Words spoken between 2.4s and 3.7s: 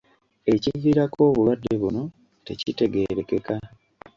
tekitegeerekeka